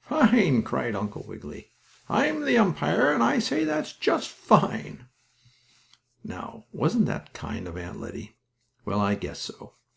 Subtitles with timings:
[0.00, 1.70] "Fine!" cried Uncle Wiggily.
[2.08, 5.06] "I'm the umpire and I say that's just fine."
[6.24, 8.34] Now, wasn't that kind of Aunt Lettie?
[8.84, 9.74] Well, I guess so!